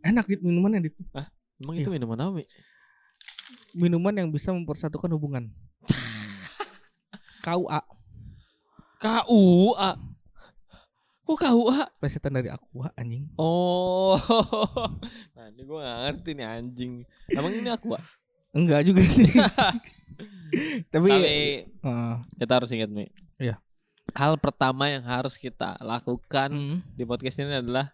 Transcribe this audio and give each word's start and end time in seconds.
Enak 0.00 0.24
dit 0.26 0.40
minumannya 0.40 0.84
dit. 0.84 0.94
Emang 1.60 1.74
Iya. 1.76 1.86
itu 1.86 1.90
minuman 1.92 2.18
apa? 2.18 2.30
Mi? 2.40 2.44
Minuman 3.74 4.14
yang 4.14 4.28
bisa 4.30 4.50
mempersatukan 4.50 5.10
hubungan. 5.12 5.50
KUA, 7.44 7.80
KUA. 8.98 9.90
Kok 11.24 11.36
KUA? 11.40 11.82
plesetan 12.00 12.36
dari 12.36 12.52
aqua 12.52 12.92
anjing. 12.96 13.28
Oh. 13.40 14.16
Nah, 15.36 15.52
ini 15.52 15.60
gue 15.64 15.76
gak 15.76 16.00
ngerti 16.08 16.30
nih 16.36 16.46
anjing. 16.46 16.92
Emang 17.32 17.52
ini 17.52 17.68
aku, 17.68 17.92
Pak? 17.96 18.02
Enggak 18.56 18.84
juga 18.88 19.04
sih. 19.08 19.28
Tapi, 20.92 21.08
Tapi 21.10 21.36
eh, 21.68 22.14
kita 22.40 22.52
harus 22.56 22.70
ingat, 22.72 22.88
Mi. 22.88 23.08
Iya. 23.36 23.60
Hal 24.14 24.38
pertama 24.38 24.88
yang 24.88 25.02
harus 25.04 25.34
kita 25.36 25.74
lakukan 25.82 26.52
mm, 26.54 26.76
di 26.94 27.04
podcast 27.04 27.40
ini 27.42 27.60
adalah 27.60 27.90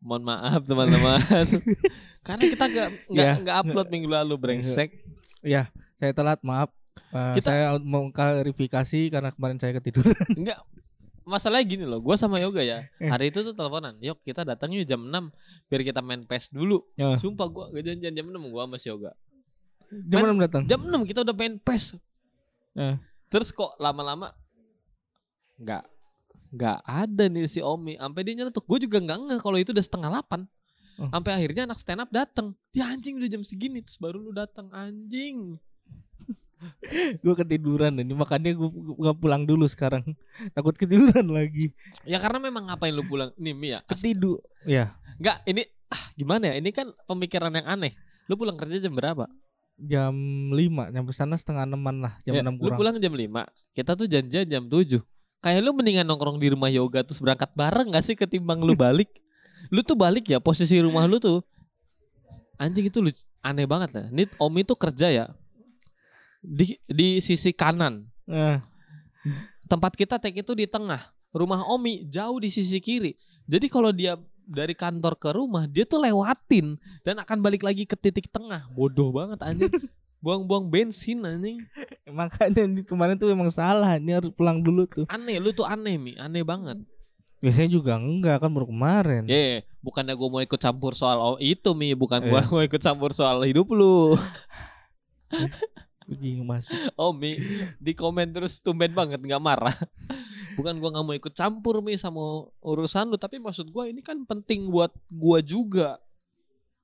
mohon 0.00 0.24
maaf 0.24 0.64
teman-teman. 0.64 1.20
Karena 2.26 2.44
kita 2.44 2.64
gak 2.66 2.88
nggak 3.06 3.26
Iya. 3.26 3.34
nggak 3.40 3.56
upload 3.62 3.88
minggu 3.88 4.08
lalu 4.08 4.34
brengsek. 4.36 4.90
ya, 5.40 5.68
saya 5.96 6.12
telat, 6.12 6.40
maaf. 6.40 6.68
Eh, 7.10 7.34
Kita- 7.40 7.50
saya 7.50 7.64
mau 7.78 8.06
klarifikasi 8.08 9.08
karena 9.08 9.30
kemarin 9.30 9.56
saya 9.56 9.72
ketiduran. 9.76 10.14
Enggak. 10.40 10.60
Masalahnya 11.20 11.62
gini 11.64 11.84
loh, 11.84 12.00
gue 12.00 12.16
sama 12.16 12.40
Yoga 12.40 12.58
ya. 12.60 12.88
Eh. 12.98 13.06
Hari 13.06 13.30
itu 13.30 13.40
tuh 13.42 13.54
teleponan. 13.54 13.94
Yuk 14.00 14.18
kita 14.20 14.42
datang 14.42 14.72
yuk 14.72 14.82
jam 14.82 14.98
6 15.00 15.30
biar 15.68 15.82
kita 15.82 16.00
main 16.00 16.22
PES 16.22 16.50
dulu. 16.50 16.82
Ya. 16.94 17.14
Sumpah 17.14 17.46
gue 17.46 17.64
gak 17.70 17.84
janjian 17.86 18.14
jam 18.14 18.26
6 18.26 18.40
gue 18.40 18.62
sama 18.62 18.76
si 18.76 18.88
Yoga. 18.90 19.12
Jam 19.90 20.18
mana 20.22 20.46
datang? 20.46 20.64
Jam 20.66 20.80
6 20.82 20.90
kita 21.04 21.22
udah 21.22 21.34
main 21.34 21.54
PES. 21.56 21.98
Eh. 22.74 22.94
Terus 23.28 23.50
kok 23.50 23.74
lama-lama 23.76 24.34
nggak 25.56 25.82
nggak 26.50 26.78
ada 26.82 27.24
nih 27.30 27.46
si 27.46 27.60
Omi. 27.62 27.96
Sampai 27.96 28.20
dia 28.26 28.34
nyeletuk. 28.42 28.66
Gue 28.66 28.78
juga 28.82 28.98
nggak 28.98 29.18
ngeh 29.26 29.38
kalau 29.42 29.58
itu 29.58 29.70
udah 29.70 29.84
setengah 29.84 30.10
8. 30.22 30.46
Oh. 31.00 31.08
Sampai 31.08 31.32
akhirnya 31.32 31.62
anak 31.64 31.78
stand 31.80 32.02
up 32.02 32.10
datang. 32.12 32.52
Ya 32.74 32.90
anjing 32.90 33.16
udah 33.16 33.30
jam 33.30 33.42
segini 33.46 33.80
terus 33.80 33.96
baru 33.96 34.20
lu 34.20 34.34
datang 34.34 34.68
anjing. 34.74 35.56
gue 37.24 37.34
ketiduran 37.40 37.96
ini 38.04 38.12
makanya 38.12 38.52
gue 38.52 38.68
gak 39.00 39.16
pulang 39.16 39.48
dulu 39.48 39.64
sekarang. 39.64 40.04
Takut 40.52 40.76
ketiduran 40.76 41.24
lagi. 41.32 41.72
Ya 42.04 42.20
karena 42.20 42.36
memang 42.42 42.68
ngapain 42.68 42.92
lu 42.92 43.06
pulang 43.06 43.32
nih 43.40 43.54
Mi 43.56 43.72
ya? 43.72 43.80
Ketidur. 43.88 44.44
Ya, 44.68 44.92
Enggak, 45.16 45.40
ini 45.48 45.64
ah 45.88 46.04
gimana 46.16 46.52
ya? 46.52 46.54
Ini 46.60 46.70
kan 46.72 46.92
pemikiran 47.08 47.52
yang 47.56 47.64
aneh. 47.64 47.96
Lu 48.28 48.36
pulang 48.36 48.60
kerja 48.60 48.76
jam 48.76 48.92
berapa? 48.92 49.24
jam 49.80 50.12
5 50.52 50.92
nyampe 50.92 51.12
sana 51.16 51.40
setengah 51.40 51.64
enaman 51.64 52.04
lah, 52.04 52.20
jam 52.20 52.36
Ya, 52.36 52.44
6 52.44 52.60
lu 52.60 52.68
kurang. 52.68 52.76
pulang 52.76 52.96
jam 53.00 53.12
5. 53.16 53.48
Kita 53.72 53.96
tuh 53.96 54.04
janjian 54.04 54.44
jam 54.44 54.64
7. 54.68 55.00
Kayak 55.40 55.60
lu 55.64 55.72
mendingan 55.72 56.04
nongkrong 56.04 56.36
di 56.36 56.52
rumah 56.52 56.68
yoga 56.68 57.00
terus 57.00 57.20
berangkat 57.20 57.48
bareng 57.56 57.92
gak 57.92 58.04
sih 58.04 58.16
ketimbang 58.16 58.60
lu 58.60 58.76
balik? 58.76 59.08
lu 59.74 59.80
tuh 59.80 59.96
balik 59.96 60.28
ya 60.28 60.40
posisi 60.40 60.76
rumah 60.80 61.04
lu 61.08 61.16
tuh. 61.16 61.40
Anjing 62.60 62.92
itu 62.92 63.00
lu 63.00 63.10
aneh 63.40 63.64
banget 63.64 63.90
lah. 63.96 64.04
Ini 64.12 64.28
Omi 64.36 64.64
tuh 64.68 64.76
kerja 64.76 65.08
ya. 65.08 65.26
Di 66.44 66.76
di 66.84 67.24
sisi 67.24 67.56
kanan. 67.56 68.04
Eh, 68.28 68.60
Tempat 69.68 69.94
kita 69.96 70.18
take 70.20 70.42
itu 70.44 70.52
di 70.52 70.66
tengah. 70.68 71.00
Rumah 71.30 71.62
Omi 71.72 72.04
jauh 72.10 72.42
di 72.42 72.50
sisi 72.50 72.82
kiri. 72.82 73.14
Jadi 73.46 73.66
kalau 73.70 73.94
dia 73.94 74.18
dari 74.50 74.74
kantor 74.74 75.14
ke 75.14 75.30
rumah, 75.30 75.70
dia 75.70 75.86
tuh 75.86 76.02
lewatin 76.02 76.74
dan 77.06 77.22
akan 77.22 77.38
balik 77.38 77.62
lagi 77.62 77.86
ke 77.86 77.94
titik 77.94 78.26
tengah. 78.34 78.66
Bodoh 78.74 79.14
banget 79.14 79.38
anjing. 79.46 79.70
Buang-buang 80.20 80.68
bensin 80.68 81.24
anjing. 81.24 81.64
makanya 82.16 82.64
kemarin 82.84 83.16
tuh 83.16 83.32
emang 83.32 83.48
salah, 83.48 83.96
ini 83.96 84.12
harus 84.12 84.32
pulang 84.32 84.60
dulu 84.60 84.84
tuh. 84.84 85.04
Aneh, 85.08 85.40
lu 85.40 85.50
tuh 85.56 85.64
aneh 85.64 85.96
mi, 85.96 86.12
aneh 86.20 86.44
banget. 86.44 86.76
Biasanya 87.40 87.72
juga 87.72 87.96
enggak 87.96 88.44
kan 88.44 88.52
baru 88.52 88.68
kemarin. 88.68 89.24
Ya, 89.24 89.64
bukannya 89.80 90.12
gue 90.12 90.28
mau 90.28 90.44
ikut 90.44 90.60
campur 90.60 90.92
soal 90.92 91.16
oh, 91.16 91.36
itu 91.40 91.72
mi, 91.72 91.96
bukan 91.96 92.20
Iya. 92.20 92.28
gua 92.28 92.40
mau 92.52 92.60
ikut 92.60 92.82
campur 92.84 93.16
soal 93.16 93.40
hidup 93.48 93.72
lu. 93.72 94.12
Anjing 96.04 96.44
masuk. 96.44 96.76
Oh 97.00 97.16
mi, 97.16 97.40
di 97.80 97.96
komen 97.96 98.28
terus 98.36 98.60
tumben 98.60 98.92
banget 98.92 99.24
nggak 99.24 99.40
marah. 99.40 99.72
Bukan 100.52 100.76
gua 100.82 100.92
nggak 100.92 101.06
mau 101.06 101.16
ikut 101.16 101.32
campur 101.32 101.80
mi 101.80 101.96
sama 101.96 102.44
urusan 102.60 103.08
lu, 103.08 103.16
tapi 103.16 103.40
maksud 103.40 103.72
gua 103.72 103.88
ini 103.88 104.04
kan 104.04 104.20
penting 104.28 104.68
buat 104.68 104.92
gua 105.08 105.40
juga. 105.40 105.96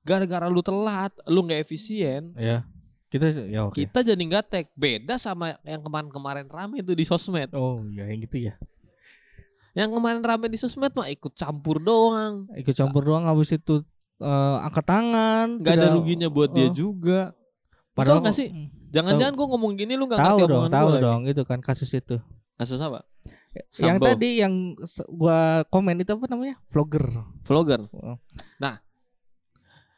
Gara-gara 0.01 0.47
lu 0.49 0.63
telat, 0.63 1.13
lu 1.29 1.45
nggak 1.45 1.67
efisien, 1.67 2.33
Ya. 2.33 2.65
Kita 3.07 3.31
ya 3.31 3.71
oke. 3.71 3.79
kita 3.79 4.03
jadi 4.03 4.19
nggak 4.19 4.43
tag. 4.51 4.65
Beda 4.75 5.15
sama 5.15 5.55
yang 5.63 5.79
kemarin-kemarin 5.79 6.47
rame 6.51 6.83
itu 6.83 6.91
di 6.91 7.07
sosmed. 7.07 7.55
Oh, 7.55 7.79
ya 7.87 8.03
yang 8.03 8.19
gitu 8.19 8.51
ya. 8.51 8.59
Yang 9.71 9.95
kemarin 9.95 10.21
rame 10.25 10.47
di 10.49 10.59
sosmed 10.59 10.91
mah 10.91 11.07
ikut 11.07 11.31
campur 11.31 11.79
doang. 11.79 12.49
Ikut 12.57 12.75
campur 12.75 13.07
doang 13.07 13.23
habis 13.23 13.55
itu 13.55 13.79
eh, 14.19 14.57
angkat 14.65 14.83
tangan. 14.83 15.61
Nggak 15.63 15.73
ada 15.77 15.87
ruginya 15.95 16.27
buat 16.27 16.51
dia 16.51 16.67
Oh. 16.67 16.75
juga. 16.75 17.31
Padahal 17.95 18.19
nggak 18.21 18.35
sih? 18.35 18.49
Jangan-jangan 18.87 19.33
gue 19.35 19.47
ngomong 19.51 19.71
gini 19.75 19.93
lu 19.95 20.07
nggak 20.07 20.19
tahu 20.19 20.37
ngerti 20.39 20.51
dong, 20.51 20.63
tahu 20.71 20.87
gua 20.87 20.95
lagi. 20.95 21.05
dong 21.05 21.21
itu 21.27 21.41
kan 21.43 21.59
kasus 21.59 21.91
itu. 21.91 22.17
Kasus 22.57 22.79
apa? 22.81 23.03
Yang 23.77 23.97
Sambo. 23.97 24.05
tadi 24.05 24.29
yang 24.37 24.53
gua 25.09 25.65
komen 25.67 25.97
itu 26.01 26.11
apa 26.13 26.25
namanya? 26.29 26.55
Vlogger. 26.69 27.05
Vlogger. 27.43 27.81
Oh. 27.93 28.17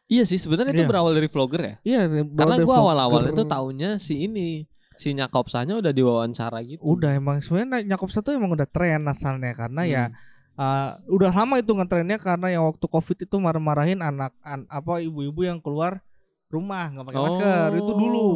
Iya 0.09 0.25
sih 0.25 0.35
sebenarnya 0.35 0.73
itu 0.73 0.83
Iya. 0.83 0.89
berawal 0.89 1.13
dari 1.13 1.29
vlogger 1.29 1.61
ya. 1.61 1.75
Iya, 1.85 1.99
Karena 2.33 2.57
gue 2.57 2.75
awal-awal 2.75 3.29
itu 3.29 3.43
taunya 3.45 3.95
si 3.95 4.25
ini 4.25 4.65
si 4.93 5.13
Nyakopsanya 5.13 5.77
udah 5.77 5.93
diwawancara 5.93 6.59
gitu. 6.65 6.81
udah 6.83 7.15
emang 7.15 7.39
sebenarnya 7.39 7.87
Nyakop 7.87 8.09
satu 8.09 8.35
emang 8.35 8.51
udah 8.51 8.67
tren 8.67 8.99
asalnya 9.05 9.55
karena 9.55 9.81
ya 9.85 10.03
Hmm. 10.09 10.59
uh, 10.59 10.91
udah 11.07 11.31
lama 11.31 11.55
itu 11.55 11.71
ngetrennya 11.71 12.19
karena 12.19 12.51
yang 12.51 12.67
waktu 12.67 12.83
covid 12.83 13.15
itu 13.15 13.35
marah-marahin 13.37 14.03
anak 14.03 14.35
an, 14.43 14.67
apa 14.67 14.99
ibu-ibu 14.99 15.39
yang 15.39 15.63
keluar 15.63 16.03
rumah 16.51 16.91
nggak 16.91 17.05
pakai 17.05 17.21
masker 17.21 17.69
itu 17.79 17.87
Oh. 17.87 17.95
dulu 17.95 18.29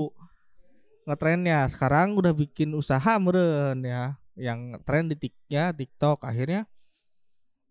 ngetrennya 1.03 1.67
sekarang 1.67 2.16
udah 2.16 2.31
bikin 2.31 2.72
usaha 2.72 3.19
meren 3.19 3.84
ya 3.84 4.16
yang 4.40 4.79
tren 4.81 5.11
di 5.11 5.19
tik 5.19 5.35
ya 5.45 5.69
TikTok 5.69 6.23
akhirnya 6.23 6.63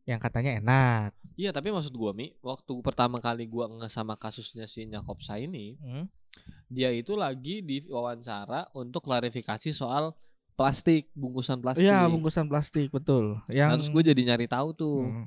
yang 0.04 0.20
katanya 0.20 0.60
enak 0.60 1.16
Iya 1.34 1.50
tapi 1.50 1.69
maksud 1.69 1.91
gue 1.91 2.12
mi 2.12 2.26
waktu 2.38 2.72
pertama 2.81 3.16
kali 3.19 3.44
gue 3.44 3.65
nge 3.65 3.88
sama 3.88 4.15
kasusnya 4.15 4.65
si 4.65 4.84
Nyakopsa 4.84 5.37
ini 5.37 5.76
Hmm. 5.78 6.06
dia 6.66 6.88
itu 6.88 7.12
lagi 7.12 7.60
diwawancara 7.60 8.72
untuk 8.72 9.00
klarifikasi 9.03 9.69
soal 9.70 10.12
plastik 10.53 11.09
bungkusan 11.12 11.59
plastik. 11.59 11.82
Iya 11.82 12.04
bungkusan 12.06 12.47
plastik 12.47 12.88
betul 12.88 13.41
yang 13.48 13.69
Nah, 13.69 13.76
terus 13.76 13.88
gue 13.88 14.03
jadi 14.04 14.20
nyari 14.25 14.47
tahu 14.47 14.69
tuh. 14.72 15.00
Hmm. 15.03 15.26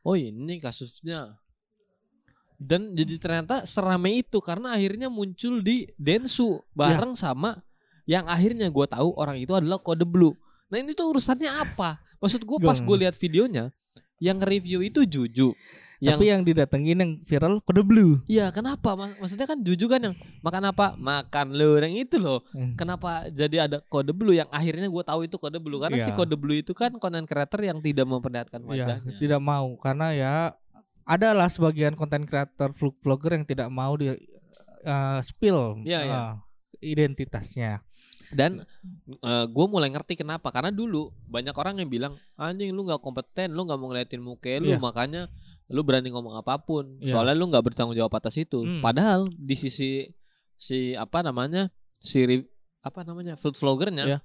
Oh 0.00 0.14
ini 0.14 0.56
kasusnya. 0.56 1.36
Dan 2.56 2.92
jadi 2.92 3.16
ternyata 3.16 3.64
serame 3.64 4.16
itu 4.16 4.40
karena 4.40 4.72
akhirnya 4.72 5.08
muncul 5.08 5.60
di 5.60 5.84
Densu 5.94 6.64
bareng 6.72 7.12
sama 7.12 7.60
yang 8.04 8.24
akhirnya 8.24 8.66
gue 8.66 8.86
tahu 8.86 9.12
orang 9.14 9.36
itu 9.36 9.52
adalah 9.52 9.76
kode 9.76 10.04
blue. 10.04 10.32
Nah 10.66 10.78
ini 10.78 10.92
tuh 10.92 11.10
urusannya 11.10 11.52
apa? 11.52 12.00
Maksud 12.16 12.40
gue 12.42 12.58
pas 12.58 12.78
Gua- 12.78 12.86
gue 12.88 12.96
lihat 12.98 13.14
videonya, 13.14 13.68
yang 14.18 14.38
review 14.40 14.80
itu 14.80 15.04
Juju. 15.04 15.52
Yang 15.96 16.12
tapi 16.20 16.24
yang 16.28 16.42
didatengin 16.44 16.96
yang 17.00 17.12
viral 17.24 17.64
kode 17.64 17.80
blue 17.80 18.20
Iya 18.28 18.52
kenapa? 18.52 18.92
Maksudnya 19.16 19.48
kan 19.48 19.64
Juju 19.64 19.88
kan 19.88 20.00
yang 20.04 20.14
makan 20.44 20.68
apa? 20.68 20.92
Makan 20.92 21.56
lu 21.56 21.80
yang 21.80 21.96
itu 21.96 22.20
loh. 22.20 22.44
Hmm. 22.52 22.76
Kenapa 22.76 23.32
jadi 23.32 23.64
ada 23.64 23.80
kode 23.80 24.12
blue 24.12 24.36
yang 24.36 24.44
akhirnya 24.52 24.92
gue 24.92 25.04
tahu 25.08 25.24
itu 25.24 25.40
kode 25.40 25.56
blue 25.56 25.80
karena 25.80 25.96
si 25.96 26.12
Iya. 26.12 26.20
kode 26.20 26.36
blue 26.36 26.60
itu 26.60 26.76
kan 26.76 26.92
konten 27.00 27.24
creator 27.24 27.64
yang 27.64 27.80
tidak 27.80 28.04
memperlihatkan 28.04 28.60
Iya, 28.68 29.00
wajahnya. 29.00 29.16
tidak 29.16 29.40
mau 29.40 29.72
karena 29.80 30.06
ya 30.12 30.34
adalah 31.08 31.48
sebagian 31.48 31.96
konten 31.96 32.28
creator 32.28 32.76
vlog- 32.76 33.00
vlogger 33.00 33.40
yang 33.40 33.46
tidak 33.48 33.72
mau 33.72 33.96
di 33.96 34.12
uh, 34.84 35.18
spill 35.24 35.80
iya. 35.80 36.04
uh, 36.04 36.32
identitasnya. 36.84 37.80
Dan 38.32 38.62
gue 39.46 39.66
mulai 39.66 39.88
ngerti 39.88 40.14
kenapa 40.14 40.50
karena 40.50 40.70
dulu 40.70 41.10
banyak 41.26 41.54
orang 41.54 41.78
yang 41.78 41.90
bilang 41.90 42.12
anjing 42.34 42.70
lu 42.70 42.82
nggak 42.82 42.98
kompeten, 42.98 43.52
lu 43.52 43.62
nggak 43.64 43.78
mau 43.78 43.88
ngeliatin 43.90 44.18
muka 44.18 44.56
lu 44.58 44.72
Iya. 44.72 44.78
makanya 44.78 45.22
lu 45.66 45.82
berani 45.82 46.10
ngomong 46.10 46.38
apa 46.38 46.58
pun. 46.58 46.98
Iya. 46.98 47.14
Soalnya 47.14 47.34
lu 47.34 47.50
nggak 47.50 47.64
bertanggung 47.64 47.94
jawab 47.94 48.14
atas 48.14 48.34
itu. 48.36 48.62
Hmm. 48.62 48.78
Padahal 48.78 49.26
di 49.30 49.54
sisi 49.54 50.06
si 50.56 50.94
apa 50.94 51.20
namanya 51.20 51.68
si 51.98 52.22
apa 52.80 53.02
namanya 53.02 53.34
food 53.34 53.54
vloggernya 53.54 54.04
Iya. 54.06 54.18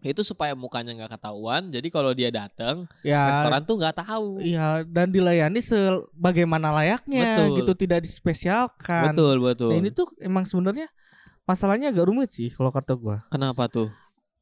itu 0.00 0.24
supaya 0.24 0.56
mukanya 0.56 0.96
nggak 0.96 1.12
ketahuan. 1.18 1.68
Jadi 1.68 1.88
kalau 1.90 2.16
dia 2.16 2.32
datang 2.32 2.88
Ya, 3.04 3.28
restoran 3.28 3.62
tuh 3.68 3.76
nggak 3.76 3.96
tahu. 4.00 4.40
iya 4.40 4.80
dan 4.88 5.12
dilayani 5.12 5.60
sebagaimana 5.60 6.72
layaknya 6.72 7.36
Betul. 7.36 7.56
gitu 7.60 7.72
tidak 7.76 8.00
dispesialkan. 8.06 9.12
Betul 9.12 9.36
betul. 9.38 9.70
Nah, 9.74 9.78
ini 9.78 9.90
tuh 9.92 10.08
emang 10.18 10.48
sebenarnya 10.48 10.88
masalahnya 11.50 11.90
agak 11.90 12.06
rumit 12.06 12.30
sih 12.30 12.46
kalau 12.48 12.70
kata 12.70 12.94
gua. 12.94 13.26
Kenapa 13.28 13.66
tuh? 13.66 13.90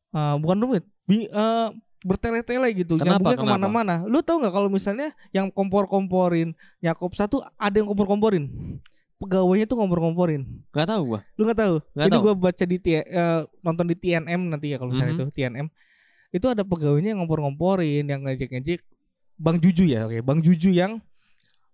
Uh, 0.09 0.37
bukan 0.37 0.57
rumit, 0.59 0.85
bi 1.05 1.25
uh, 1.29 1.73
bertele-tele 2.01 2.69
gitu, 2.75 2.95
Kenapa? 2.95 3.19
nyambungnya 3.19 3.39
ke 3.39 3.47
mana-mana. 3.49 3.95
Lu 4.05 4.21
tahu 4.21 4.41
nggak 4.41 4.53
kalau 4.53 4.69
misalnya 4.69 5.11
yang 5.31 5.49
kompor-komporin 5.49 6.53
Yakob 6.79 7.13
satu 7.13 7.41
ada 7.57 7.75
yang 7.75 7.85
kompor-komporin, 7.85 8.45
pegawainya 9.17 9.65
tuh 9.65 9.77
kompor-komporin. 9.77 10.47
Gak 10.71 10.87
tahu 10.87 11.03
gua. 11.09 11.21
Lu 11.35 11.43
nggak 11.43 11.59
tahu? 11.59 11.75
Nggak 11.93 12.07
Ini 12.07 12.15
tahu. 12.15 12.23
gua 12.23 12.35
baca 12.39 12.65
di 12.65 12.77
T- 12.79 13.03
eh, 13.03 13.41
nonton 13.61 13.87
di 13.87 13.97
TNM 13.97 14.41
nanti 14.47 14.67
ya 14.71 14.77
kalau 14.77 14.93
misalnya 14.93 15.13
Mhm. 15.13 15.19
itu 15.19 15.33
TNM. 15.35 15.67
Itu 16.29 16.47
ada 16.47 16.63
pegawainya 16.63 17.13
yang 17.13 17.21
ngompor-ngomporin, 17.21 18.05
yang 18.05 18.21
ngejek-ngejek 18.23 18.85
Bang 19.35 19.59
Juju 19.59 19.87
ya, 19.87 20.05
oke. 20.05 20.21
Bang 20.21 20.39
Juju 20.39 20.71
yang 20.71 21.01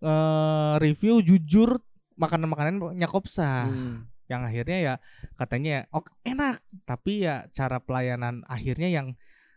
eh, 0.00 0.74
review 0.78 1.20
jujur 1.20 1.80
makanan-makanan 2.14 2.76
Nyakopsa 2.94 3.66
Hmm. 3.66 4.04
Yang 4.30 4.40
akhirnya 4.44 4.78
ya 4.80 4.94
katanya 5.36 5.70
ya 5.70 5.82
ok 5.92 6.06
enak 6.24 6.56
tapi 6.88 7.28
ya 7.28 7.44
cara 7.52 7.76
pelayanan 7.80 8.40
akhirnya 8.48 8.88
yang 8.88 9.06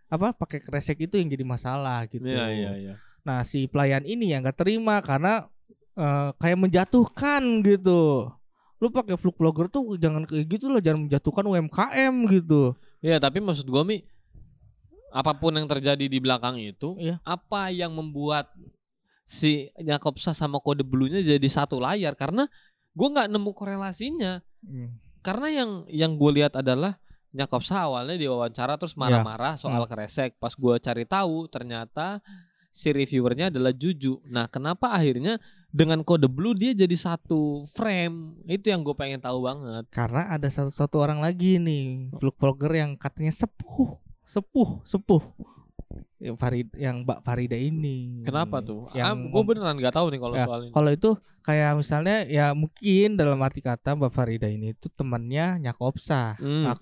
apa 0.07 0.31
pakai 0.35 0.63
kresek 0.63 1.03
itu 1.03 1.19
yang 1.19 1.27
jadi 1.27 1.43
masalah 1.43 2.07
gitu. 2.07 2.23
Iya 2.27 2.47
iya 2.51 2.71
iya. 2.79 2.93
Nah 3.27 3.43
si 3.43 3.67
pelayan 3.67 4.07
ini 4.07 4.31
yang 4.31 4.43
gak 4.43 4.63
terima 4.63 5.03
karena 5.03 5.51
eh, 5.95 6.29
kayak 6.39 6.59
menjatuhkan 6.59 7.43
gitu. 7.63 8.31
Lu 8.77 8.87
pakai 8.93 9.17
vlog 9.17 9.35
vlogger 9.35 9.67
tuh 9.67 9.97
jangan 9.97 10.23
kayak 10.23 10.45
gitu 10.47 10.69
loh, 10.69 10.79
jangan 10.79 11.09
menjatuhkan 11.09 11.43
UMKM 11.49 12.13
gitu. 12.29 12.77
Iya, 13.01 13.17
tapi 13.17 13.41
maksud 13.41 13.65
gua 13.65 13.81
Mi 13.81 14.05
apa 15.09 15.33
pun 15.33 15.55
yang 15.55 15.65
terjadi 15.65 16.05
di 16.05 16.19
belakang 16.21 16.61
itu, 16.61 16.93
Iya. 16.99 17.17
apa 17.25 17.73
yang 17.73 17.89
membuat 17.95 18.51
si 19.25 19.71
Yakobsa 19.81 20.35
sama 20.37 20.61
kode 20.61 20.85
bluenya 20.85 21.19
jadi 21.25 21.47
satu 21.49 21.81
layar 21.81 22.13
karena 22.13 22.45
gua 22.93 23.07
nggak 23.17 23.29
nemu 23.33 23.51
korelasinya. 23.57 24.45
Hmm. 24.63 24.97
Karena 25.21 25.47
yang 25.51 25.71
yang 25.91 26.11
gue 26.15 26.31
lihat 26.41 26.55
adalah 26.55 26.95
Yakobsa 27.35 27.85
awalnya 27.85 28.17
diwawancara 28.17 28.79
terus 28.79 28.95
marah-marah 28.95 29.59
soal 29.59 29.83
Hmm. 29.83 29.91
kresek. 29.91 30.39
Pas 30.39 30.55
gua 30.55 30.79
cari 30.79 31.03
tahu 31.05 31.45
ternyata 31.51 32.23
si 32.71 32.89
reviewernya 32.89 33.51
adalah 33.53 33.75
Juju. 33.75 34.23
Nah, 34.25 34.47
kenapa 34.47 34.89
akhirnya 34.95 35.37
dengan 35.69 36.01
kode 36.01 36.31
blue 36.31 36.55
dia 36.55 36.73
jadi 36.73 36.95
satu 36.97 37.67
frame? 37.69 38.41
Itu 38.47 38.71
yang 38.71 38.81
gue 38.81 38.95
pengen 38.95 39.19
tahu 39.21 39.43
banget. 39.43 39.85
Karena 39.91 40.31
ada 40.33 40.47
satu 40.49 40.71
satu 40.71 40.97
orang 41.03 41.19
lagi 41.19 41.59
nih 41.59 42.15
vlog 42.15 42.33
vlogger 42.39 42.73
yang 42.73 42.91
katanya 42.97 43.35
sepuh, 43.35 43.99
sepuh, 44.23 44.81
sepuh. 44.87 45.21
Yang 46.17 46.35
Farid, 46.41 46.67
yang 46.75 47.07
Mbak 47.07 47.19
Farida 47.23 47.55
ini. 47.55 48.25
Kenapa 48.25 48.59
tuh? 48.59 48.91
Yang 48.91 49.07
ah, 49.07 49.15
gue 49.15 49.43
beneran 49.47 49.75
nggak 49.79 49.95
tahu 49.95 50.07
nih 50.11 50.19
kalau 50.19 50.35
Ya, 50.35 50.45
soal 50.45 50.59
ini. 50.67 50.73
Kalau 50.75 50.91
itu 50.91 51.09
kayak 51.45 51.71
misalnya 51.79 52.17
ya 52.27 52.45
mungkin 52.51 53.15
dalam 53.15 53.39
arti 53.39 53.63
kata 53.63 53.95
Mbak 53.95 54.11
Farida 54.11 54.47
ini 54.51 54.75
itu 54.75 54.91
temannya 54.91 55.63
Nyakopsa. 55.63 56.35
Hmm. 56.41 56.75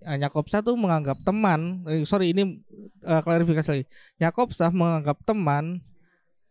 Nah, 0.00 0.16
Nyakopsa 0.16 0.64
tuh 0.64 0.78
menganggap 0.78 1.20
teman, 1.20 1.84
eh, 1.90 2.06
sorry 2.08 2.32
ini 2.32 2.64
eh, 3.04 3.20
klarifikasi 3.20 3.68
lagi. 3.68 3.84
Nyakopsa 4.22 4.72
menganggap 4.72 5.20
teman 5.26 5.84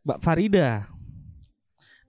Mbak 0.05 0.19
Farida. 0.21 0.85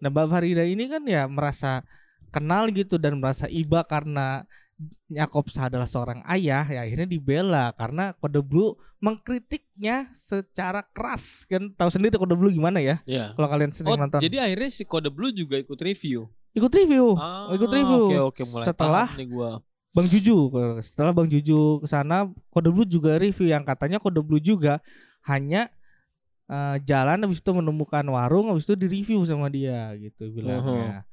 Nah, 0.05 0.09
Mbak 0.13 0.29
Farida 0.29 0.63
ini 0.69 0.93
kan 0.93 1.03
ya 1.09 1.25
merasa 1.25 1.81
kenal 2.29 2.69
gitu 2.69 3.01
dan 3.01 3.17
merasa 3.17 3.49
iba 3.49 3.81
karena 3.89 4.45
Nyakopsa 5.09 5.73
adalah 5.73 5.89
seorang 5.89 6.21
ayah, 6.29 6.69
ya 6.69 6.85
akhirnya 6.85 7.09
dibela 7.09 7.73
karena 7.73 8.13
Kode 8.13 8.45
Blue 8.45 8.77
mengkritiknya 9.01 10.13
secara 10.13 10.85
keras. 10.93 11.49
Kan 11.49 11.73
tahu 11.73 11.89
sendiri 11.89 12.21
Kode 12.21 12.37
Blue 12.37 12.53
gimana 12.53 12.85
ya? 12.85 13.01
Iya. 13.09 13.33
Kalau 13.33 13.49
kalian 13.49 13.73
sering 13.73 13.97
Oh, 13.97 13.97
nonton. 13.97 14.21
jadi 14.21 14.45
akhirnya 14.45 14.69
si 14.69 14.85
kode 14.85 15.09
blue 15.09 15.33
juga 15.33 15.57
ikut 15.57 15.81
review. 15.81 16.29
ikut 16.53 16.73
review. 16.73 17.17
Ah, 17.17 17.53
ikut 17.53 17.69
review. 17.69 18.03
Oke 18.09 18.19
oke 18.21 18.43
mulai 18.49 18.67
Setelah 18.69 19.09
nih 19.17 19.29
gua. 19.29 19.51
Bang 19.97 20.09
Juju 20.13 20.37
setelah 20.85 21.13
Bang 21.17 21.29
Juju 21.29 21.81
ke 21.81 21.89
sana 21.89 22.29
Kode 22.53 22.69
Blue 22.69 22.85
juga 22.85 23.17
review 23.17 23.49
yang 23.49 23.65
katanya 23.65 23.97
Kode 23.97 24.21
Blue 24.21 24.41
juga 24.41 24.85
hanya 25.25 25.73
eh, 26.49 26.77
jalan 26.85 27.25
habis 27.25 27.41
itu 27.41 27.49
menemukan 27.53 28.05
warung 28.09 28.53
habis 28.53 28.69
itu 28.69 28.77
di 28.77 28.93
review 28.93 29.25
sama 29.25 29.49
dia 29.49 29.93
gitu 29.97 30.29
bilangnya. 30.33 31.09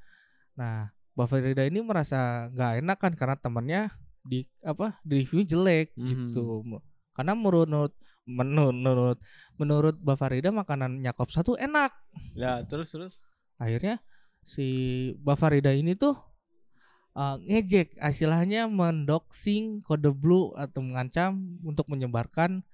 Nah, 0.53 0.91
Mbak 1.13 1.27
Farida 1.29 1.63
ini 1.65 1.79
merasa 1.85 2.49
nggak 2.49 2.71
enak 2.81 2.97
kan 2.97 3.13
karena 3.13 3.35
temannya 3.37 3.81
di 4.23 4.47
apa 4.63 4.97
di 5.05 5.21
review 5.21 5.45
jelek 5.45 5.93
Mhm. 5.93 6.09
gitu. 6.33 6.63
Karena 7.13 7.37
menurut 7.37 7.69
menurut 7.69 7.93
menurut 8.25 9.17
menurut 9.59 9.95
Mbak 10.01 10.17
Farida 10.17 10.49
makanan 10.49 11.03
Nyakop 11.03 11.29
satu 11.29 11.53
enak. 11.53 11.93
Ya 12.33 12.65
terus 12.65 12.89
terus. 12.89 13.21
Akhirnya 13.61 14.01
si 14.41 14.65
Mbak 15.21 15.37
Farida 15.37 15.69
ini 15.69 15.93
tuh 15.93 16.17
uh, 17.13 17.37
ngejek 17.45 17.93
istilahnya 17.99 18.65
mendoxing 18.65 19.85
kode 19.85 20.09
blue 20.09 20.49
atau 20.57 20.81
mengancam 20.81 21.37
untuk 21.61 21.85
menyebarkan 21.85 22.65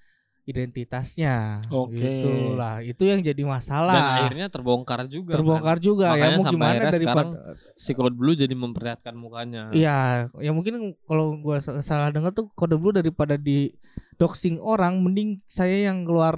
identitasnya 0.50 1.62
Oke. 1.70 1.96
gitu 1.96 2.30
lah 2.54 2.82
itu 2.82 3.04
yang 3.04 3.22
jadi 3.22 3.38
Dan 3.38 3.48
masalah 3.48 3.94
akhirnya 4.20 4.48
terbongkar 4.48 5.06
juga. 5.06 5.34
terbongkar 5.34 5.78
juga 5.78 6.12
Makanya 6.12 6.26
ya 6.26 6.36
mau 6.36 6.44
sampai 6.44 6.56
gimana 6.74 6.90
daripada 6.90 7.22
kan. 7.22 7.28
Si 7.76 7.92
kode 7.92 8.14
blue 8.14 8.34
jadi 8.34 8.52
memperlihatkan 8.52 9.14
mukanya. 9.14 9.70
Iya, 9.70 10.00
ya 10.36 10.52
mungkin 10.52 10.74
kalau 11.04 11.38
gua 11.38 11.58
sa- 11.58 11.80
salah 11.80 12.10
dengar 12.10 12.32
tuh 12.32 12.50
kode 12.52 12.76
blue 12.76 12.92
daripada 12.92 13.36
di 13.36 13.72
doxing 14.16 14.58
orang 14.58 15.00
mending 15.00 15.40
saya 15.46 15.86
yang 15.86 16.04
keluar 16.04 16.36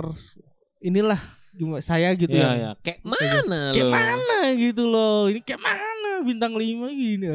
inilah 0.80 1.18
cuma 1.52 1.78
saya 1.80 2.12
gitu 2.14 2.32
Iya 2.32 2.52
ya. 2.54 2.72
Kayak 2.80 3.00
mana 3.04 3.60
kayak 3.72 3.90
mana 3.90 4.38
gitu 4.56 4.84
loh 4.86 5.28
ini 5.28 5.40
kayak 5.40 5.60
mana 5.60 5.90
bintang 6.22 6.54
lima 6.54 6.88
gini 6.88 7.26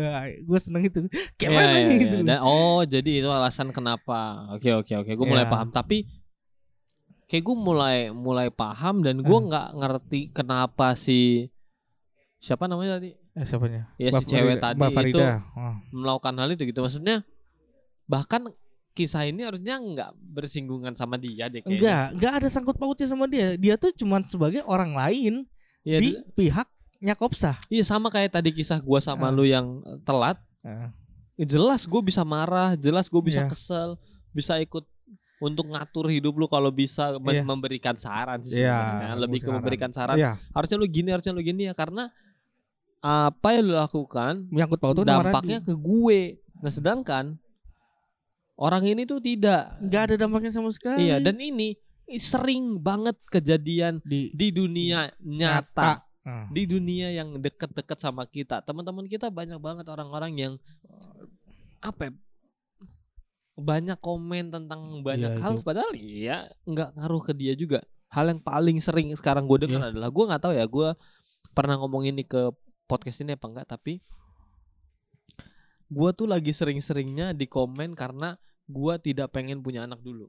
gue 0.40 0.58
seneng 0.58 0.87
itu 0.87 1.05
kayak 1.34 1.50
Iya, 1.50 1.58
mana 1.58 1.69
iya, 1.69 1.82
iya. 1.82 1.96
gitu 1.99 2.17
Dan- 2.23 2.40
oh 2.40 2.81
jadi 2.82 3.11
itu 3.19 3.28
alasan 3.28 3.69
kenapa. 3.70 4.46
Oke 4.52 4.70
oke 4.73 4.93
oke. 4.96 5.11
Gue 5.11 5.26
mulai 5.26 5.43
Iya. 5.43 5.52
paham. 5.52 5.69
Tapi 5.69 6.06
kayak 7.26 7.43
gue 7.43 7.56
mulai 7.56 7.99
mulai 8.08 8.49
paham 8.49 9.00
dan 9.00 9.19
gue 9.19 9.26
Hmm. 9.32 9.46
nggak 9.46 9.69
ngerti 9.75 10.20
kenapa 10.31 10.94
si 10.94 11.50
siapa 12.37 12.64
namanya 12.64 12.96
tadi 12.96 13.11
eh, 13.12 13.43
siapanya 13.43 13.82
Ya, 13.96 14.08
si 14.08 14.14
Mbak 14.14 14.25
cewek 14.25 14.43
Farida- 14.52 14.62
tadi 14.62 14.78
Mbak 14.78 15.05
itu. 15.05 15.19
Oh. 15.52 15.75
melakukan 15.93 16.34
hal 16.37 16.49
itu 16.50 16.62
gitu. 16.64 16.81
Maksudnya 16.81 17.17
bahkan 18.05 18.46
kisah 18.93 19.25
ini 19.25 19.43
harusnya 19.43 19.76
nggak 19.76 20.11
bersinggungan 20.32 20.94
sama 20.94 21.17
dia 21.17 21.46
deh 21.46 21.61
kayaknya. 21.61 21.76
enggak 21.76 22.05
enggak 22.14 22.32
ada 22.34 22.49
sangkut 22.49 22.75
pautnya 22.75 23.05
sama 23.05 23.26
dia 23.26 23.52
dia 23.55 23.75
tuh 23.76 23.93
cuman 23.93 24.23
sebagai 24.23 24.64
orang 24.64 24.93
lain 24.93 25.44
Iya, 25.82 25.99
di 26.00 26.08
pihak 26.32 26.64
Nyakopsa 26.99 27.61
iya 27.69 27.84
sama 27.84 28.08
kayak 28.08 28.32
tadi 28.32 28.50
kisah 28.50 28.81
gua 28.81 28.99
sama 28.99 29.28
Ah. 29.28 29.31
lu 29.31 29.44
yang 29.44 29.82
eh, 29.82 30.00
telat. 30.00 30.40
Eh, 30.62 30.88
Jelas 31.38 31.84
gue 31.84 32.00
bisa 32.00 32.25
marah, 32.25 32.73
jelas 32.75 33.06
gue 33.06 33.20
bisa 33.20 33.44
Iya. 33.44 33.46
kesel, 33.46 34.00
bisa 34.32 34.56
ikut 34.56 34.88
untuk 35.38 35.69
ngatur 35.69 36.09
hidup 36.09 36.33
lu 36.33 36.47
kalau 36.47 36.69
bisa 36.69 37.12
Iya. 37.15 37.43
memberikan 37.43 37.93
saran 37.94 38.41
sih 38.41 38.56
Iya, 38.56 38.73
sebenarnya. 38.73 39.17
Lebih 39.21 39.38
ke 39.38 39.44
saran. 39.44 39.56
memberikan 39.61 39.91
saran. 39.91 40.17
iya 40.17 40.33
Harusnya 40.50 40.77
lu 40.77 40.87
gini, 40.87 41.09
harusnya 41.12 41.33
lu 41.33 41.41
gini 41.41 41.62
ya 41.65 41.75
karena 41.75 42.09
apa 42.99 43.49
yang 43.53 43.65
lu 43.65 43.75
lakukan 43.75 44.49
menyangkut 44.49 44.81
dampaknya 45.05 45.61
ke 45.61 45.73
gue. 45.73 46.21
Nah, 46.59 46.73
sedangkan 46.73 47.37
orang 48.56 48.83
ini 48.83 49.05
tuh 49.05 49.21
tidak. 49.21 49.77
nggak 49.79 50.03
ada 50.03 50.15
dampaknya 50.19 50.49
sama 50.50 50.73
sekali 50.73 51.06
Iya, 51.06 51.21
dan 51.21 51.37
ini 51.37 51.77
sering 52.17 52.79
banget 52.79 53.19
kejadian 53.29 54.00
di 54.03 54.33
di 54.33 54.49
dunia 54.50 55.12
nyata. 55.19 56.00
Ah. 56.23 56.49
Di 56.49 56.65
dunia 56.65 57.12
yang 57.12 57.38
deket-deket 57.38 58.00
sama 58.00 58.25
kita. 58.25 58.59
Teman-teman 58.61 59.06
kita 59.06 59.29
banyak 59.29 59.61
banget 59.61 59.87
orang-orang 59.87 60.33
yang 60.35 60.52
apa 61.78 62.11
ya, 62.11 62.12
banyak 63.57 63.97
komen 63.99 64.53
tentang 64.53 65.01
banyak 65.01 65.33
Iya, 65.33 65.43
hal 65.43 65.53
itu. 65.57 65.65
padahal 65.65 65.93
ya 65.97 66.39
nggak 66.63 66.89
ngaruh 66.95 67.23
ke 67.23 67.33
dia 67.33 67.53
juga. 67.53 67.81
Hal 68.07 68.29
yang 68.29 68.39
paling 68.39 68.79
sering 68.79 69.11
sekarang 69.13 69.45
gue 69.45 69.65
dengar 69.65 69.89
Iya. 69.89 69.91
adalah 69.97 70.09
gue 70.09 70.25
nggak 70.25 70.43
tahu 70.43 70.53
ya 70.53 70.65
gue 70.65 70.89
pernah 71.51 71.75
ngomong 71.77 72.05
ini 72.05 72.23
ke 72.23 72.53
podcast 72.85 73.21
ini 73.21 73.33
apa 73.33 73.49
enggak 73.49 73.67
tapi 73.67 73.99
gue 75.87 76.11
tuh 76.13 76.27
lagi 76.27 76.51
sering-seringnya 76.51 77.31
di 77.33 77.47
komen 77.47 77.95
karena 77.95 78.35
gue 78.67 78.95
tidak 78.99 79.31
pengen 79.31 79.63
punya 79.63 79.87
anak 79.87 80.03
dulu. 80.03 80.27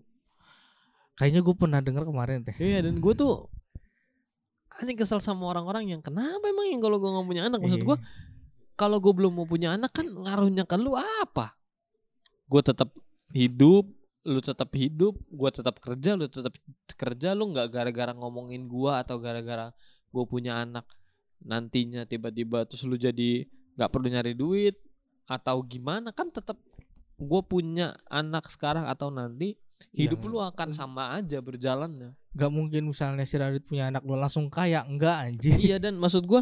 kayaknya 1.18 1.42
gue 1.42 1.56
pernah 1.58 1.82
dengar 1.82 2.06
kemarin 2.06 2.46
teh 2.46 2.54
Iya 2.54 2.86
dan 2.86 3.02
gue 3.02 3.10
tuh 3.12 3.50
anjing 4.72 4.94
kesel 4.94 5.18
sama 5.18 5.50
orang-orang 5.50 5.90
yang 5.90 6.02
kenapa 6.02 6.46
emang 6.46 6.70
yang 6.70 6.78
kalau 6.78 7.02
gue 7.02 7.10
nggak 7.10 7.26
punya 7.26 7.44
anak 7.50 7.58
maksud 7.58 7.82
Iya. 7.82 7.88
gue 7.90 7.98
kalau 8.78 8.98
gue 9.02 9.10
belum 9.10 9.34
mau 9.34 9.50
punya 9.50 9.74
anak 9.74 9.90
kan 9.90 10.06
ngaruhnya 10.06 10.62
ke 10.64 10.78
lu 10.78 10.94
apa? 10.94 11.58
Gue 12.46 12.62
tetap 12.62 12.94
hidup, 13.32 13.88
lu 14.24 14.40
tetap 14.40 14.72
hidup, 14.76 15.16
gue 15.18 15.50
tetap 15.52 15.80
kerja, 15.80 16.16
lu 16.16 16.28
tetap 16.28 16.54
kerja, 16.96 17.32
lu 17.36 17.52
nggak 17.52 17.68
gara-gara 17.72 18.12
ngomongin 18.16 18.68
gue 18.68 18.92
atau 18.92 19.20
gara-gara 19.20 19.72
gue 20.08 20.24
punya 20.26 20.64
anak 20.64 20.88
nantinya 21.38 22.08
tiba-tiba 22.08 22.66
terus 22.66 22.82
lu 22.82 22.98
jadi 22.98 23.46
nggak 23.78 23.90
perlu 23.94 24.10
nyari 24.10 24.34
duit 24.34 24.74
atau 25.30 25.62
gimana 25.62 26.10
kan 26.10 26.34
tetap 26.34 26.58
gue 27.18 27.42
punya 27.46 27.94
anak 28.10 28.50
sekarang 28.50 28.90
atau 28.90 29.14
nanti 29.14 29.54
hidup 29.94 30.18
Iya. 30.18 30.30
lu 30.34 30.38
akan 30.42 30.70
sama 30.74 31.14
aja 31.14 31.38
berjalannya. 31.38 32.18
nggak 32.34 32.52
mungkin 32.54 32.90
misalnya 32.90 33.26
si 33.26 33.38
Radit 33.38 33.66
punya 33.66 33.94
anak 33.94 34.02
lu 34.02 34.18
langsung 34.18 34.50
kaya 34.50 34.82
enggak 34.86 35.30
anjing 35.30 35.58
iya 35.62 35.78
dan 35.78 35.98
maksud 35.98 36.26
gua 36.26 36.42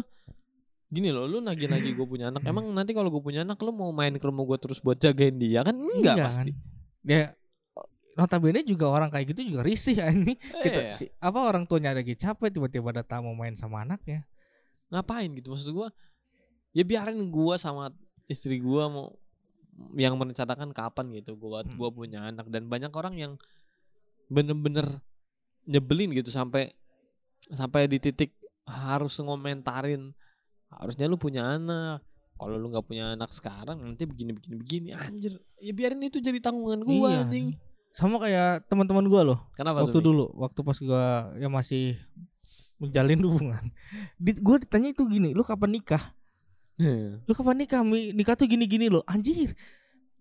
gini 0.88 1.12
loh 1.12 1.28
lu 1.28 1.44
nagih-nagih 1.44 1.92
gue 1.92 2.06
punya 2.08 2.28
anak 2.32 2.44
emang 2.46 2.68
nanti 2.72 2.94
kalau 2.96 3.08
gue 3.12 3.20
punya 3.20 3.44
anak 3.44 3.58
lu 3.60 3.72
mau 3.72 3.90
main 3.92 4.12
ke 4.16 4.24
rumah 4.24 4.44
gue 4.48 4.56
terus 4.60 4.78
buat 4.80 4.96
jagain 4.96 5.36
dia 5.36 5.60
kan 5.60 5.76
enggak 5.76 6.16
Iya 6.16 6.24
pasti 6.24 6.50
kan? 6.52 6.75
Ya 7.06 7.30
notabene 8.16 8.64
juga 8.64 8.88
orang 8.88 9.08
kayak 9.08 9.32
gitu 9.36 9.54
juga 9.54 9.62
risih 9.62 10.02
anjing. 10.02 10.34
Kita 10.36 10.80
Eh, 10.82 10.94
si- 10.96 11.12
apa 11.20 11.38
orang 11.38 11.64
tuanya 11.64 11.92
lagi 11.92 12.16
capek 12.16 12.50
tiba-tiba 12.50 12.90
datang 12.90 13.22
mau 13.22 13.32
main 13.32 13.54
sama 13.54 13.84
anaknya. 13.84 14.24
Ngapain 14.90 15.30
gitu 15.36 15.52
maksud 15.52 15.70
gua? 15.72 15.88
Ya 16.72 16.82
biarin 16.82 17.30
gua 17.30 17.56
sama 17.56 17.92
istri 18.26 18.58
gua 18.58 18.88
mau 18.88 19.06
yang 19.92 20.16
merencanakan 20.16 20.72
kapan 20.72 21.12
gitu 21.14 21.36
gua 21.36 21.60
Hmm. 21.62 21.76
gua 21.76 21.92
punya 21.92 22.26
anak. 22.26 22.48
Dan 22.48 22.66
banyak 22.66 22.90
orang 22.90 23.14
yang 23.14 23.32
bener-bener 24.26 24.98
nyebelin 25.64 26.10
gitu 26.10 26.30
sampai 26.30 26.72
sampai 27.46 27.86
di 27.86 28.00
titik 28.00 28.34
harus 28.66 29.14
ngomentarin 29.22 30.10
harusnya 30.72 31.06
lu 31.06 31.14
punya 31.14 31.54
anak 31.54 32.02
kalau 32.36 32.54
lu 32.54 32.68
nggak 32.68 32.84
punya 32.84 33.12
anak 33.12 33.30
sekarang 33.30 33.80
nanti 33.80 34.04
begini 34.04 34.32
begini 34.32 34.54
begini 34.56 34.88
anjir 34.92 35.32
ya 35.56 35.72
biarin 35.72 36.00
itu 36.00 36.16
jadi 36.18 36.36
tanggungan 36.38 36.80
gua 36.80 37.08
Iya. 37.10 37.20
anjing 37.22 37.46
Sama 37.90 38.20
kayak 38.20 38.68
teman-teman 38.68 39.08
gua 39.08 39.22
loh. 39.24 39.38
kenapa 39.52 39.80
waktu 39.80 39.88
tuh 39.90 40.04
dulu, 40.04 40.28
waktu 40.36 40.60
pas 40.60 40.76
gua 40.76 41.04
yang 41.34 41.48
masih 41.48 41.96
menjalin 42.76 43.16
hubungan. 43.24 43.72
Di, 44.14 44.36
gua 44.36 44.60
ditanya 44.60 44.92
itu 44.92 45.08
gini, 45.08 45.32
lu 45.32 45.40
kapan 45.40 45.72
nikah? 45.72 46.12
Lu 47.24 47.32
kapan 47.32 47.56
nikah? 47.56 47.80
Mi? 47.80 48.12
Nikah 48.12 48.36
tuh 48.36 48.44
gini-gini 48.44 48.92
loh. 48.92 49.00
Anjir. 49.08 49.56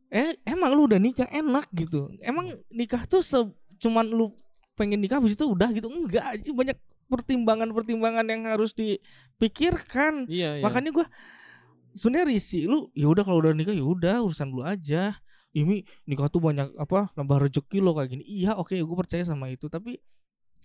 Eh, 0.07 0.39
emang 0.47 0.71
lu 0.71 0.87
udah 0.87 0.95
nikah 0.95 1.27
enak 1.27 1.67
gitu. 1.75 2.15
Emang 2.23 2.47
nikah 2.71 3.03
tuh 3.03 3.19
se 3.19 3.43
cuman 3.75 4.07
lu 4.07 4.31
pengen 4.73 5.03
nikah 5.03 5.19
habis 5.19 5.35
itu 5.35 5.43
udah 5.43 5.67
gitu. 5.75 5.91
Enggak, 5.91 6.31
aja 6.31 6.47
banyak 6.55 6.79
pertimbangan-pertimbangan 7.11 8.23
yang 8.23 8.47
harus 8.47 8.71
dipikirkan. 8.71 10.25
iya, 10.31 10.57
iya. 10.59 10.63
Makanya 10.63 10.95
gua 10.95 11.05
sebenarnya 11.95 12.27
risih 12.35 12.67
lu 12.67 12.79
ya 12.91 13.07
udah 13.07 13.23
kalau 13.23 13.39
udah 13.39 13.55
nikah 13.55 13.73
ya 13.73 13.85
udah 13.87 14.21
urusan 14.27 14.51
lu 14.51 14.61
aja. 14.61 15.15
Ini 15.55 15.87
nikah 16.03 16.27
tuh 16.27 16.43
banyak 16.43 16.75
apa 16.75 17.15
nambah 17.15 17.47
rezeki 17.47 17.79
lo 17.79 17.95
kayak 17.95 18.11
gini. 18.11 18.23
Iya 18.27 18.59
oke 18.59 18.75
gue 18.75 18.97
percaya 18.99 19.23
sama 19.23 19.47
itu 19.47 19.71
tapi 19.71 20.03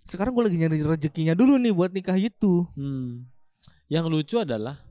sekarang 0.03 0.35
gue 0.35 0.43
lagi 0.51 0.57
nyari 0.59 0.83
rezekinya 0.83 1.31
dulu 1.31 1.55
nih 1.55 1.71
buat 1.71 1.95
nikah 1.95 2.19
itu. 2.19 2.67
Hmm. 2.75 3.31
Yang 3.87 4.05
lucu 4.11 4.35
adalah 4.43 4.83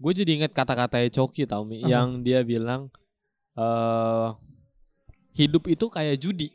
gue 0.00 0.12
jadi 0.16 0.40
ingat 0.42 0.56
kata-kata 0.56 1.04
Coki 1.12 1.46
tau 1.46 1.62
Mi 1.62 1.84
Apa? 1.84 1.88
yang 1.92 2.08
dia 2.24 2.40
bilang 2.42 2.88
eh 3.54 4.28
hidup 5.36 5.68
itu 5.68 5.86
kayak 5.92 6.16
judi. 6.16 6.48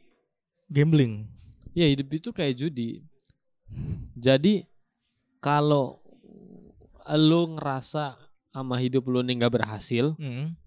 Gambling. 0.67 1.29
Ya 1.77 1.85
hidup 1.85 2.09
itu 2.09 2.33
kayak 2.33 2.57
judi. 2.57 3.05
Jadi 4.17 4.65
kalau 5.37 6.01
lu 7.13 7.55
ngerasa 7.55 8.26
sama 8.57 8.77
hidup 8.77 9.05
lu 9.05 9.21
nih 9.21 9.37
nggak 9.37 9.53
berhasil, 9.53 10.13
Hmm. 10.15 10.57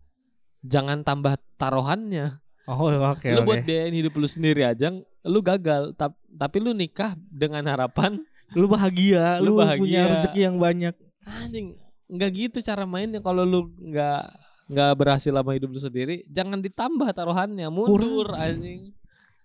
jangan 0.61 1.01
tambah 1.01 1.35
taruhannya. 1.57 2.39
Oh 2.65 2.87
oke 2.87 3.27
lu 3.27 3.41
oke. 3.41 3.45
buat 3.45 3.61
biayain 3.61 3.93
hidup 3.93 4.15
lu 4.15 4.25
sendiri 4.25 4.63
aja, 4.63 4.95
lu 5.23 5.41
gagal. 5.41 5.91
Tap- 5.93 6.15
tapi 6.31 6.57
lu 6.59 6.71
nikah 6.71 7.13
dengan 7.27 7.67
harapan 7.67 8.23
Lu 8.51 8.67
bahagia, 8.67 9.39
Lu 9.39 9.55
lu, 9.55 9.63
bahagia. 9.63 9.79
punya 9.79 10.01
rezeki 10.11 10.41
yang 10.41 10.57
banyak. 10.57 10.95
anjing 11.23 11.79
nggak 12.07 12.31
gitu 12.33 12.59
cara 12.61 12.83
mainnya 12.83 13.19
kalau 13.19 13.45
lu 13.45 13.61
nggak 13.77 14.23
nggak 14.67 14.93
berhasil 14.97 15.31
sama 15.31 15.55
hidup 15.55 15.69
lu 15.69 15.79
sendiri 15.79 16.27
jangan 16.27 16.59
ditambah 16.59 17.07
taruhannya 17.09 17.67
mundur 17.69 18.35
anjing 18.35 18.91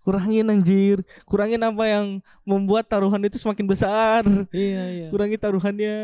Kurangin 0.02 0.46
anjir, 0.48 1.02
kurangin 1.22 1.58
apa 1.60 1.82
yang 1.84 2.06
membuat 2.42 2.86
taruhan 2.86 3.18
itu 3.20 3.36
semakin 3.36 3.66
besar. 3.66 4.22
iya 4.50 4.82
iya 4.88 5.06
Kurangi 5.10 5.34
taruhannya. 5.34 5.98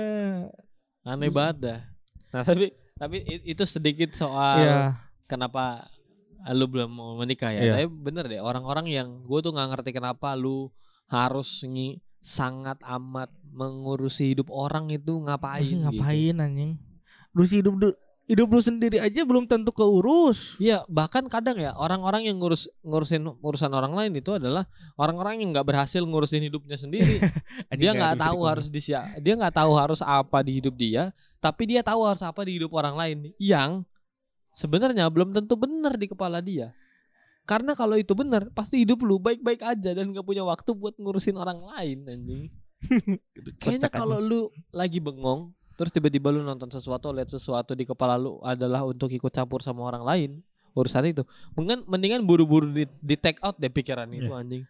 aneh 1.03 1.31
banget 1.31 1.57
dah 1.61 1.81
nah 2.33 2.43
tapi 2.43 2.73
tapi 2.97 3.17
itu 3.45 3.63
sedikit 3.65 4.17
soal 4.17 4.57
Iya. 4.59 4.79
kenapa 5.29 5.87
lu 6.51 6.67
belum 6.67 6.91
mau 6.91 7.15
menikah 7.15 7.53
ya 7.53 7.63
Iya. 7.63 7.73
tapi 7.77 7.87
bener 7.89 8.25
deh 8.27 8.41
orang-orang 8.41 8.91
yang 8.91 9.09
gue 9.23 9.39
tuh 9.39 9.53
nggak 9.55 9.69
ngerti 9.71 9.91
kenapa 9.95 10.35
lu 10.35 10.73
harus 11.07 11.63
ngi 11.63 12.01
sangat 12.19 12.79
amat 12.83 13.29
mengurusi 13.53 14.33
hidup 14.33 14.49
orang 14.49 14.89
itu 14.89 15.13
ngapain 15.19 15.61
gitu. 15.67 15.83
ngapain 15.83 16.35
anjing? 16.39 16.73
Terus 17.35 17.51
hidup 17.51 17.75
du- 17.77 17.99
hidup 18.31 18.49
lu 18.55 18.63
sendiri 18.63 19.03
aja 19.03 19.27
belum 19.27 19.51
tentu 19.51 19.75
keurus. 19.75 20.55
Iya, 20.63 20.87
bahkan 20.87 21.27
kadang 21.27 21.59
ya 21.59 21.75
orang-orang 21.75 22.31
yang 22.31 22.39
ngurus 22.39 22.71
ngurusin 22.87 23.27
urusan 23.43 23.73
orang 23.75 23.93
lain 23.93 24.13
itu 24.15 24.31
adalah 24.39 24.65
orang-orang 24.95 25.43
yang 25.43 25.51
nggak 25.51 25.67
berhasil 25.67 26.03
ngurusin 26.03 26.47
hidupnya 26.47 26.79
sendiri. 26.79 27.19
dia 27.81 27.91
nggak 27.93 28.23
tahu 28.23 28.47
harus 28.47 28.67
di 28.71 28.81
dia 29.19 29.35
nggak 29.35 29.55
tahu 29.55 29.73
harus 29.75 30.01
apa 30.01 30.39
di 30.47 30.63
hidup 30.63 30.75
dia, 30.79 31.11
tapi 31.43 31.67
dia 31.67 31.83
tahu 31.83 32.07
harus 32.07 32.23
apa 32.23 32.41
di 32.47 32.63
hidup 32.63 32.71
orang 32.73 32.95
lain 32.95 33.19
yang 33.43 33.83
sebenarnya 34.55 35.09
belum 35.11 35.35
tentu 35.35 35.59
benar 35.59 35.99
di 35.99 36.07
kepala 36.07 36.39
dia. 36.39 36.71
Karena 37.43 37.75
kalau 37.75 37.99
itu 37.99 38.15
benar, 38.15 38.55
pasti 38.55 38.87
hidup 38.87 39.03
lu 39.03 39.19
baik-baik 39.19 39.67
aja 39.67 39.91
dan 39.99 40.15
nggak 40.15 40.23
punya 40.23 40.47
waktu 40.47 40.79
buat 40.79 40.95
ngurusin 40.95 41.35
orang 41.35 41.59
lain 41.59 41.99
anjing. 42.07 42.45
Kayaknya 43.63 43.91
kalau 43.91 44.23
lu 44.23 44.47
lagi 44.71 45.03
bengong, 45.03 45.51
terus 45.83 45.91
tiba-tiba 45.91 46.31
lu 46.31 46.47
nonton 46.47 46.71
sesuatu, 46.71 47.11
lihat 47.11 47.27
sesuatu 47.27 47.75
di 47.75 47.83
kepala 47.83 48.15
lu 48.15 48.39
adalah 48.47 48.87
untuk 48.87 49.11
ikut 49.11 49.35
campur 49.35 49.59
sama 49.67 49.83
orang 49.83 50.07
lain 50.07 50.31
urusan 50.79 51.11
itu. 51.11 51.27
Mendingan 51.59 51.83
mendingan 51.91 52.21
buru-buru 52.23 52.71
di, 52.71 52.87
di 53.03 53.19
take 53.19 53.43
out 53.43 53.59
deh 53.59 53.67
pikiran 53.67 54.07
itu 54.15 54.31
anjing. 54.31 54.63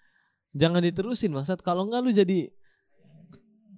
Jangan 0.56 0.80
diterusin 0.80 1.36
maksud 1.36 1.60
kalau 1.60 1.84
enggak 1.84 2.00
lu 2.00 2.10
jadi 2.16 2.48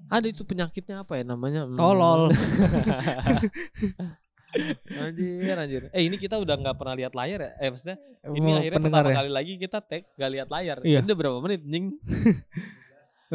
ada 0.06 0.30
itu 0.30 0.46
penyakitnya 0.46 1.02
apa 1.02 1.18
ya 1.18 1.24
namanya? 1.26 1.66
Hmm. 1.66 1.74
Tolol. 1.74 2.30
anjir 5.02 5.56
anjir. 5.58 5.82
Eh 5.90 6.06
ini 6.06 6.14
kita 6.14 6.38
udah 6.38 6.54
nggak 6.54 6.76
pernah 6.78 6.94
lihat 6.94 7.12
layar 7.18 7.40
ya? 7.42 7.50
Eh 7.58 7.68
maksudnya 7.74 7.98
ini 8.30 8.38
Mau 8.46 8.58
akhirnya 8.62 8.78
pertama 8.78 9.10
ya? 9.10 9.16
kali 9.18 9.30
lagi 9.34 9.52
kita 9.58 9.78
tag 9.82 10.06
gak 10.14 10.30
lihat 10.30 10.48
layar. 10.54 10.76
Iya. 10.86 11.02
Ini 11.02 11.06
udah 11.10 11.18
berapa 11.18 11.38
menit 11.42 11.60
anjing? 11.66 11.86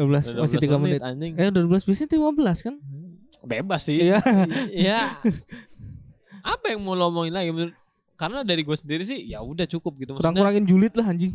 Udah 0.32 0.42
masih 0.48 0.58
12 0.58 0.72
3 0.72 0.82
menit. 0.82 1.00
anjing. 1.04 1.32
Eh 1.36 1.50
12 1.52 1.68
biasanya 1.68 2.08
15 2.16 2.66
kan? 2.66 2.74
Bebas 3.42 3.82
sih. 3.82 3.98
Iya. 4.02 4.20
Iya. 4.84 5.16
Apa 6.40 6.72
yang 6.72 6.80
mau 6.80 6.92
lo 6.92 7.08
omongin 7.08 7.32
lagi? 7.32 7.50
Menurut- 7.50 7.76
Karena 8.14 8.40
dari 8.40 8.60
gue 8.60 8.74
sendiri 8.74 9.00
sih 9.02 9.16
ya 9.24 9.40
udah 9.40 9.64
cukup 9.66 9.96
gitu. 9.96 10.12
Maksudnya 10.12 10.28
Kurang-kurangin 10.36 10.64
julid 10.64 10.92
lah 10.92 11.06
anjing. 11.08 11.32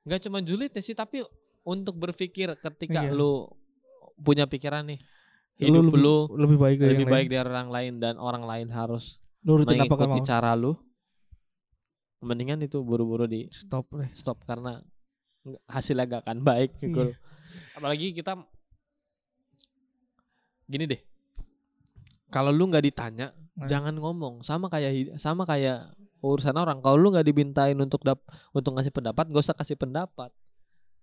nggak 0.00 0.20
cuma 0.22 0.38
julidnya 0.40 0.80
sih, 0.80 0.92
tapi 0.92 1.22
untuk 1.62 1.94
berpikir 1.94 2.50
ketika 2.56 3.04
Iya. 3.04 3.12
lu 3.12 3.46
punya 4.16 4.44
pikiran 4.44 4.82
nih 4.84 4.98
Lu 5.60 5.66
hidup 5.70 5.82
lebih, 5.88 6.00
lu, 6.00 6.16
lebih 6.36 6.58
baik 6.58 6.76
dari 6.78 6.90
lebih 6.90 7.06
baik 7.06 7.26
lain. 7.26 7.32
dari 7.32 7.46
orang 7.46 7.68
lain 7.68 7.92
dan 7.96 8.14
orang 8.16 8.42
lain 8.42 8.68
harus 8.70 9.20
nurutin 9.40 9.76
apa 9.76 9.86
mengikuti 9.88 10.18
kamu. 10.18 10.26
cara 10.26 10.50
lu. 10.54 10.72
Mendingan 12.20 12.60
itu 12.60 12.80
buru-buru 12.80 13.24
di 13.24 13.46
Stop 13.48 13.92
deh. 13.92 14.08
stop 14.12 14.40
karena 14.42 14.80
nggak- 15.40 15.64
hasilnya 15.68 16.04
gak 16.06 16.22
akan 16.24 16.38
baik 16.40 16.70
gitu. 16.76 17.00
Iya. 17.06 17.16
Apalagi 17.72 18.12
kita 18.12 18.34
gini 20.66 20.84
deh. 20.86 21.00
Kalau 22.30 22.50
lu 22.54 22.70
nggak 22.70 22.84
ditanya, 22.86 23.34
Nah. 23.58 23.66
jangan 23.68 23.92
ngomong. 23.98 24.40
Sama 24.40 24.70
kayak 24.70 25.18
sama 25.20 25.44
kayak 25.44 25.92
urusan 26.22 26.56
orang. 26.56 26.80
Kalau 26.80 26.96
lu 26.96 27.12
nggak 27.12 27.26
dimintain 27.26 27.76
untuk 27.76 28.00
dap 28.06 28.22
untuk 28.54 28.72
ngasih 28.78 28.94
pendapat, 28.94 29.28
gak 29.28 29.42
usah 29.44 29.56
kasih 29.58 29.76
pendapat. 29.76 30.30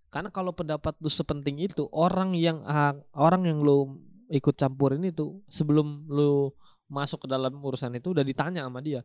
Karena 0.08 0.32
kalau 0.32 0.56
pendapat 0.56 0.96
lu 1.04 1.12
sepenting 1.12 1.60
itu, 1.60 1.86
orang 1.92 2.32
yang 2.34 2.64
ah, 2.64 2.96
orang 3.14 3.44
yang 3.46 3.60
lu 3.60 4.00
ikut 4.32 4.56
campurin 4.56 5.04
itu 5.04 5.44
sebelum 5.48 6.08
lu 6.08 6.50
masuk 6.88 7.24
ke 7.24 7.28
dalam 7.28 7.52
urusan 7.60 7.92
itu 7.94 8.16
udah 8.16 8.24
ditanya 8.24 8.64
sama 8.64 8.80
dia. 8.80 9.04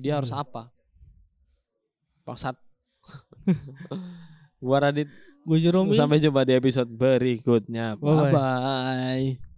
Dia 0.00 0.18
harus 0.18 0.32
Hmm. 0.32 0.40
apa? 0.42 0.72
Paksat. 2.24 2.56
Gua 4.62 4.78
Radit 4.78 5.10
Jeromi. 5.44 5.98
Sampai 5.98 6.22
jumpa 6.22 6.46
di 6.46 6.54
episode 6.54 6.88
berikutnya. 6.88 7.98
Bye-bye. 7.98 8.30
Bye 8.30 8.32
bye. 8.32 9.51